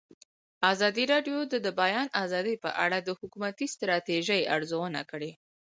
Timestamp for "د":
1.51-1.53, 1.65-1.67, 3.01-3.09